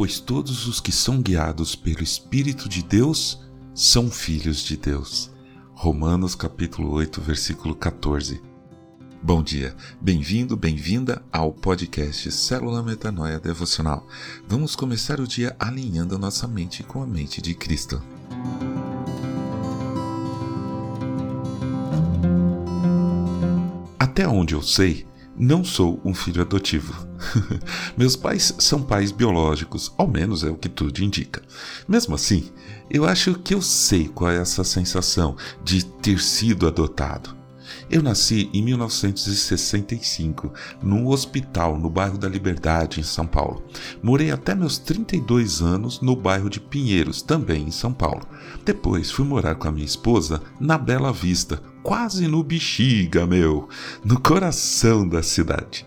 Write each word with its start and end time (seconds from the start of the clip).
pois 0.00 0.18
todos 0.18 0.66
os 0.66 0.80
que 0.80 0.90
são 0.90 1.20
guiados 1.20 1.74
pelo 1.74 2.02
Espírito 2.02 2.70
de 2.70 2.82
Deus 2.82 3.38
são 3.74 4.10
filhos 4.10 4.64
de 4.64 4.74
Deus. 4.74 5.30
Romanos 5.74 6.34
capítulo 6.34 6.90
8, 6.92 7.20
versículo 7.20 7.74
14. 7.74 8.40
Bom 9.22 9.42
dia, 9.42 9.76
bem-vindo, 10.00 10.56
bem-vinda 10.56 11.22
ao 11.30 11.52
podcast 11.52 12.32
Célula 12.32 12.82
Metanoia 12.82 13.38
Devocional. 13.38 14.08
Vamos 14.48 14.74
começar 14.74 15.20
o 15.20 15.28
dia 15.28 15.54
alinhando 15.58 16.18
nossa 16.18 16.48
mente 16.48 16.82
com 16.82 17.02
a 17.02 17.06
mente 17.06 17.42
de 17.42 17.54
Cristo. 17.54 18.02
Até 23.98 24.26
onde 24.26 24.54
eu 24.54 24.62
sei, 24.62 25.06
não 25.40 25.64
sou 25.64 25.98
um 26.04 26.12
filho 26.12 26.42
adotivo. 26.42 26.94
Meus 27.96 28.14
pais 28.14 28.54
são 28.58 28.82
pais 28.82 29.10
biológicos, 29.10 29.92
ao 29.96 30.06
menos 30.06 30.44
é 30.44 30.50
o 30.50 30.56
que 30.56 30.68
tudo 30.68 31.02
indica. 31.02 31.42
Mesmo 31.88 32.14
assim, 32.14 32.50
eu 32.90 33.06
acho 33.06 33.34
que 33.38 33.54
eu 33.54 33.62
sei 33.62 34.06
qual 34.06 34.30
é 34.30 34.36
essa 34.36 34.62
sensação 34.62 35.36
de 35.64 35.84
ter 35.84 36.20
sido 36.20 36.66
adotado. 36.66 37.39
Eu 37.90 38.02
nasci 38.02 38.50
em 38.52 38.62
1965, 38.62 40.52
num 40.82 41.08
hospital 41.08 41.78
no 41.78 41.90
bairro 41.90 42.18
da 42.18 42.28
Liberdade, 42.28 43.00
em 43.00 43.02
São 43.02 43.26
Paulo. 43.26 43.62
Morei 44.02 44.30
até 44.30 44.54
meus 44.54 44.78
32 44.78 45.60
anos 45.60 46.00
no 46.00 46.14
bairro 46.14 46.48
de 46.48 46.60
Pinheiros, 46.60 47.22
também 47.22 47.64
em 47.64 47.70
São 47.70 47.92
Paulo. 47.92 48.26
Depois 48.64 49.10
fui 49.10 49.24
morar 49.24 49.54
com 49.54 49.68
a 49.68 49.72
minha 49.72 49.86
esposa 49.86 50.42
na 50.58 50.78
Bela 50.78 51.12
Vista, 51.12 51.62
quase 51.82 52.26
no 52.28 52.42
Bexiga, 52.42 53.26
meu, 53.26 53.68
no 54.04 54.20
coração 54.20 55.08
da 55.08 55.22
cidade. 55.22 55.86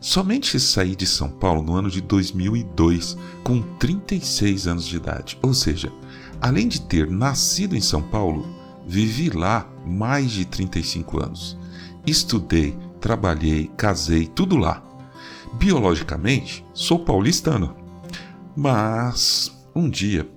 Somente 0.00 0.58
saí 0.58 0.96
de 0.96 1.06
São 1.06 1.28
Paulo 1.28 1.62
no 1.62 1.74
ano 1.74 1.90
de 1.90 2.00
2002, 2.00 3.18
com 3.44 3.60
36 3.60 4.66
anos 4.66 4.86
de 4.86 4.96
idade. 4.96 5.38
Ou 5.42 5.52
seja, 5.52 5.92
além 6.40 6.68
de 6.68 6.80
ter 6.80 7.10
nascido 7.10 7.76
em 7.76 7.82
São 7.82 8.00
Paulo, 8.00 8.48
vivi 8.90 9.30
lá 9.30 9.70
mais 9.86 10.32
de 10.32 10.44
35 10.44 11.22
anos. 11.22 11.56
Estudei, 12.04 12.76
trabalhei, 13.00 13.70
casei, 13.76 14.26
tudo 14.26 14.56
lá. 14.56 14.82
Biologicamente, 15.54 16.64
sou 16.74 16.98
paulistano. 16.98 17.76
Mas 18.56 19.56
um 19.74 19.88
dia 19.88 20.28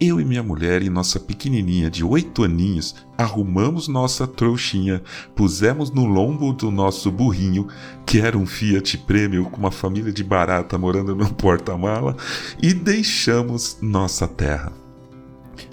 eu 0.00 0.20
e 0.20 0.24
minha 0.24 0.42
mulher 0.42 0.82
e 0.82 0.90
nossa 0.90 1.20
pequenininha 1.20 1.88
de 1.88 2.02
oito 2.02 2.42
aninhos 2.42 2.92
arrumamos 3.16 3.86
nossa 3.86 4.26
trouxinha, 4.26 5.00
pusemos 5.36 5.92
no 5.92 6.04
lombo 6.04 6.52
do 6.52 6.72
nosso 6.72 7.08
burrinho, 7.08 7.68
que 8.04 8.18
era 8.18 8.36
um 8.36 8.44
Fiat 8.44 8.98
Premium 8.98 9.44
com 9.44 9.58
uma 9.58 9.70
família 9.70 10.12
de 10.12 10.24
barata 10.24 10.76
morando 10.76 11.14
no 11.14 11.30
porta-mala, 11.34 12.16
e 12.60 12.74
deixamos 12.74 13.78
nossa 13.80 14.26
terra. 14.26 14.72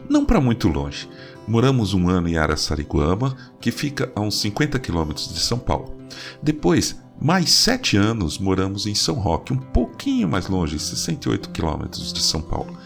Não 0.07 0.23
para 0.23 0.39
muito 0.39 0.67
longe. 0.67 1.09
Moramos 1.49 1.95
um 1.95 2.07
ano 2.07 2.27
em 2.27 2.37
Araçariguama, 2.37 3.35
que 3.59 3.71
fica 3.71 4.11
a 4.15 4.21
uns 4.21 4.39
50 4.39 4.77
quilômetros 4.77 5.33
de 5.33 5.39
São 5.39 5.57
Paulo. 5.57 5.97
Depois, 6.43 7.01
mais 7.19 7.49
sete 7.49 7.97
anos 7.97 8.37
moramos 8.37 8.85
em 8.85 8.93
São 8.93 9.15
Roque, 9.15 9.51
um 9.51 9.57
pouquinho 9.57 10.29
mais 10.29 10.47
longe, 10.47 10.77
68 10.77 11.49
quilômetros 11.49 12.13
de 12.13 12.21
São 12.21 12.39
Paulo. 12.39 12.77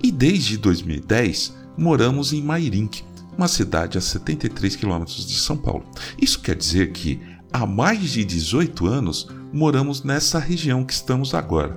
E 0.00 0.12
desde 0.12 0.56
2010 0.56 1.52
moramos 1.76 2.32
em 2.32 2.40
Mairink, 2.40 3.02
uma 3.36 3.48
cidade 3.48 3.98
a 3.98 4.00
73 4.00 4.76
quilômetros 4.76 5.26
de 5.26 5.34
São 5.34 5.56
Paulo. 5.56 5.84
Isso 6.22 6.40
quer 6.40 6.54
dizer 6.54 6.92
que 6.92 7.20
há 7.52 7.66
mais 7.66 8.10
de 8.10 8.24
18 8.24 8.86
anos 8.86 9.26
moramos 9.52 10.04
nessa 10.04 10.38
região 10.38 10.84
que 10.84 10.92
estamos 10.92 11.34
agora. 11.34 11.76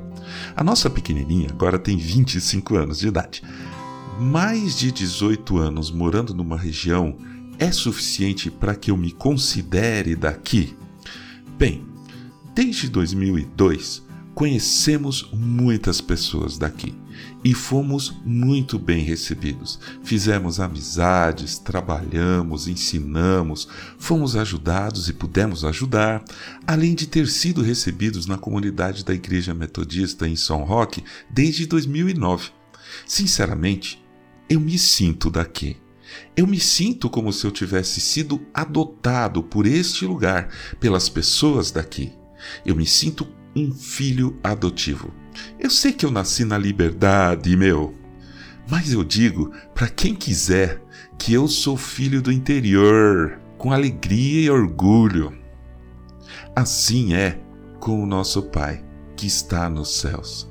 A 0.56 0.64
nossa 0.64 0.88
pequenininha 0.88 1.50
agora 1.50 1.80
tem 1.80 1.98
25 1.98 2.76
anos 2.76 3.00
de 3.00 3.08
idade. 3.08 3.42
Mais 4.24 4.78
de 4.78 4.92
18 4.92 5.58
anos 5.58 5.90
morando 5.90 6.32
numa 6.32 6.56
região 6.56 7.18
é 7.58 7.72
suficiente 7.72 8.52
para 8.52 8.76
que 8.76 8.92
eu 8.92 8.96
me 8.96 9.12
considere 9.12 10.16
daqui? 10.16 10.78
Bem, 11.58 11.84
desde 12.54 12.88
2002 12.88 14.04
conhecemos 14.36 15.28
muitas 15.34 16.00
pessoas 16.02 16.60
daqui 16.60 16.94
e 17.44 17.56
fomos 17.56 18.16
muito 18.24 18.78
bem 18.78 19.04
recebidos. 19.04 19.80
Fizemos 20.04 20.60
amizades, 20.60 21.58
trabalhamos, 21.58 22.68
ensinamos, 22.68 23.68
fomos 23.98 24.36
ajudados 24.36 25.10
e 25.10 25.14
pudemos 25.14 25.66
ajudar, 25.66 26.24
além 26.68 26.94
de 26.94 27.08
ter 27.08 27.28
sido 27.28 27.64
recebidos 27.64 28.28
na 28.28 28.38
comunidade 28.38 29.04
da 29.04 29.16
Igreja 29.16 29.56
Metodista 29.56 30.28
em 30.28 30.36
São 30.36 30.64
Roque 30.64 31.04
desde 31.28 31.66
2009. 31.66 32.52
Sinceramente, 33.08 34.01
eu 34.52 34.60
me 34.60 34.78
sinto 34.78 35.32
daqui. 35.32 35.78
Eu 36.36 36.46
me 36.46 36.60
sinto 36.60 37.10
como 37.10 37.32
se 37.32 37.46
eu 37.46 37.52
tivesse 37.52 38.02
sido 38.02 38.46
adotado 38.54 39.42
por 39.42 39.66
este 39.66 40.04
lugar, 40.04 40.50
pelas 40.78 41.08
pessoas 41.08 41.72
daqui. 41.72 42.12
Eu 42.66 42.76
me 42.76 42.86
sinto 42.86 43.26
um 43.56 43.74
filho 43.74 44.38
adotivo. 44.44 45.14
Eu 45.58 45.70
sei 45.70 45.94
que 45.94 46.06
eu 46.06 46.12
nasci 46.12 46.44
na 46.44 46.58
liberdade, 46.58 47.56
meu, 47.56 47.96
mas 48.70 48.92
eu 48.92 49.06
digo 49.06 49.54
para 49.74 49.88
quem 49.88 50.14
quiser 50.14 50.84
que 51.18 51.32
eu 51.32 51.48
sou 51.48 51.78
filho 51.78 52.22
do 52.22 52.30
interior, 52.30 53.40
com 53.58 53.72
alegria 53.72 54.42
e 54.42 54.50
orgulho. 54.50 55.32
Assim 56.54 57.14
é 57.14 57.40
com 57.80 58.04
o 58.04 58.06
nosso 58.06 58.44
Pai 58.44 58.84
que 59.16 59.28
está 59.28 59.70
nos 59.70 59.96
céus. 59.96 60.51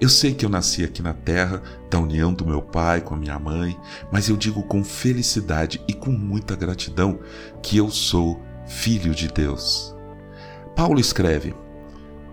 Eu 0.00 0.08
sei 0.08 0.34
que 0.34 0.44
eu 0.44 0.48
nasci 0.48 0.84
aqui 0.84 1.02
na 1.02 1.14
terra, 1.14 1.62
da 1.90 1.98
união 1.98 2.32
do 2.32 2.46
meu 2.46 2.62
pai 2.62 3.00
com 3.00 3.14
a 3.14 3.18
minha 3.18 3.38
mãe, 3.38 3.78
mas 4.12 4.28
eu 4.28 4.36
digo 4.36 4.62
com 4.62 4.84
felicidade 4.84 5.80
e 5.88 5.92
com 5.92 6.10
muita 6.10 6.56
gratidão 6.56 7.18
que 7.62 7.76
eu 7.76 7.90
sou 7.90 8.40
filho 8.66 9.14
de 9.14 9.28
Deus. 9.28 9.94
Paulo 10.76 11.00
escreve: 11.00 11.54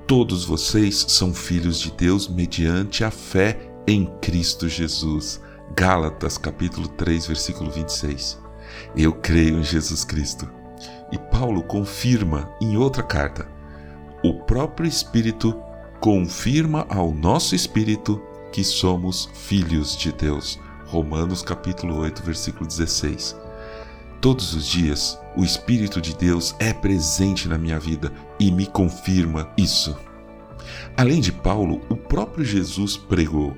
Todos 0.08 0.46
vocês 0.46 1.06
são 1.10 1.34
filhos 1.34 1.80
de 1.80 1.92
Deus 1.92 2.28
mediante 2.28 3.04
a 3.04 3.12
fé 3.12 3.58
em 3.88 4.06
Cristo 4.22 4.70
Jesus. 4.70 5.42
Gálatas 5.76 6.38
capítulo 6.38 6.88
3, 6.88 7.26
versículo 7.26 7.72
26. 7.72 8.40
Eu 8.96 9.14
creio 9.14 9.60
em 9.60 9.64
Jesus 9.64 10.04
Cristo. 10.04 10.48
E 11.12 11.18
Paulo 11.18 11.64
confirma 11.64 12.54
em 12.62 12.78
outra 12.78 13.02
carta: 13.02 13.48
o 14.24 14.34
próprio 14.34 14.88
Espírito 14.88 15.56
confirma 16.06 16.86
ao 16.88 17.12
nosso 17.12 17.56
espírito 17.56 18.22
que 18.52 18.64
somos 18.64 19.28
filhos 19.34 19.98
de 19.98 20.12
Deus. 20.12 20.60
Romanos 20.86 21.42
capítulo 21.42 21.96
8, 21.98 22.22
versículo 22.22 22.68
16. 22.68 23.36
Todos 24.22 24.54
os 24.54 24.68
dias, 24.68 25.20
o 25.36 25.44
Espírito 25.44 26.00
de 26.00 26.16
Deus 26.16 26.54
é 26.60 26.72
presente 26.72 27.48
na 27.48 27.58
minha 27.58 27.80
vida 27.80 28.14
e 28.40 28.52
me 28.52 28.68
confirma 28.68 29.52
isso. 29.58 29.98
Além 30.96 31.20
de 31.20 31.32
Paulo, 31.32 31.82
o 31.90 31.96
próprio 31.96 32.46
Jesus 32.46 32.96
pregou: 32.96 33.58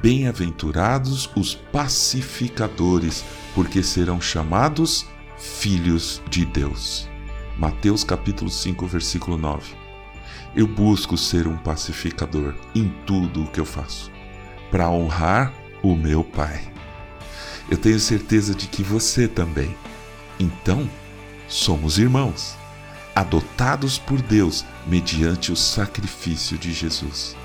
Bem-aventurados 0.00 1.28
os 1.34 1.56
pacificadores, 1.56 3.24
porque 3.52 3.82
serão 3.82 4.20
chamados 4.20 5.08
filhos 5.36 6.22
de 6.30 6.46
Deus. 6.46 7.08
Mateus 7.58 8.04
capítulo 8.04 8.48
5, 8.48 8.86
versículo 8.86 9.36
9. 9.36 9.77
Eu 10.58 10.66
busco 10.66 11.16
ser 11.16 11.46
um 11.46 11.56
pacificador 11.56 12.52
em 12.74 12.92
tudo 13.06 13.44
o 13.44 13.46
que 13.46 13.60
eu 13.60 13.64
faço, 13.64 14.10
para 14.72 14.90
honrar 14.90 15.54
o 15.84 15.94
meu 15.94 16.24
Pai. 16.24 16.60
Eu 17.70 17.78
tenho 17.78 18.00
certeza 18.00 18.56
de 18.56 18.66
que 18.66 18.82
você 18.82 19.28
também. 19.28 19.72
Então, 20.36 20.90
somos 21.46 21.96
irmãos 21.96 22.56
adotados 23.14 23.98
por 23.98 24.20
Deus 24.20 24.64
mediante 24.84 25.52
o 25.52 25.56
sacrifício 25.56 26.58
de 26.58 26.72
Jesus. 26.72 27.36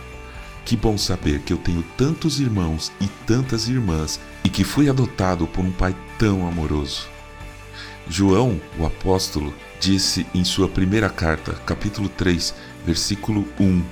Que 0.65 0.75
bom 0.75 0.97
saber 0.97 1.41
que 1.41 1.53
eu 1.53 1.57
tenho 1.57 1.83
tantos 1.95 2.39
irmãos 2.39 2.91
e 2.99 3.05
tantas 3.27 3.67
irmãs 3.67 4.19
e 4.43 4.49
que 4.49 4.63
fui 4.63 4.89
adotado 4.89 5.45
por 5.45 5.63
um 5.63 5.71
pai 5.71 5.95
tão 6.17 6.47
amoroso. 6.47 7.07
João, 8.09 8.59
o 8.77 8.87
apóstolo, 8.87 9.53
disse 9.79 10.25
em 10.33 10.43
sua 10.43 10.67
primeira 10.67 11.09
carta, 11.09 11.53
capítulo 11.65 12.09
3, 12.09 12.53
versículo 12.85 13.47
1: 13.59 13.83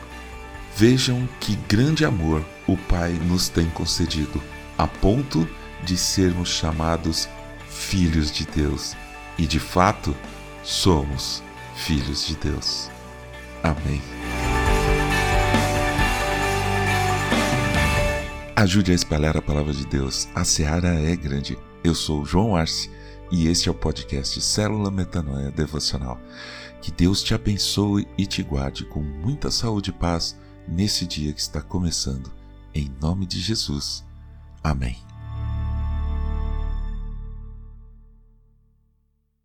Vejam 0.76 1.28
que 1.40 1.56
grande 1.68 2.06
amor 2.06 2.44
o 2.68 2.78
Pai 2.78 3.12
nos 3.14 3.50
tem 3.50 3.70
concedido, 3.70 4.42
a 4.78 4.88
ponto 4.88 5.48
de 5.84 5.98
sermos 5.98 6.50
chamados 6.50 7.28
filhos 7.70 8.32
de 8.32 8.46
Deus. 8.46 8.96
E 9.38 9.46
de 9.46 9.60
fato, 9.60 10.16
somos 10.64 11.44
filhos 11.76 12.26
de 12.28 12.36
Deus. 12.36 12.90
Amém. 13.64 14.02
Ajude 18.56 18.92
a 18.92 18.96
espalhar 18.96 19.36
a 19.36 19.42
palavra 19.42 19.74
de 19.74 19.88
Deus. 19.88 20.28
A 20.36 20.44
seara 20.44 20.90
é 20.90 21.16
grande. 21.16 21.58
Eu 21.84 21.96
sou 21.96 22.24
João 22.24 22.56
Arce 22.56 22.92
e 23.32 23.48
este 23.48 23.70
é 23.70 23.72
o 23.72 23.76
podcast 23.76 24.40
Célula 24.40 24.92
Metanoia 24.92 25.50
Devocional. 25.50 26.20
Que 26.81 26.92
Deus 26.92 27.22
te 27.22 27.33
abençoe 27.33 28.07
e 28.18 28.25
te 28.25 28.42
guarde 28.42 28.86
com 28.86 29.01
muita 29.01 29.51
saúde 29.51 29.92
e 29.92 29.94
paz 29.94 30.36
nesse 30.68 31.06
dia 31.06 31.31
que 31.31 31.39
está 31.39 31.62
começando. 31.62 32.31
Em 32.74 32.89
nome 33.00 33.25
de 33.25 33.39
Jesus. 33.39 34.04
Amém. 34.63 35.11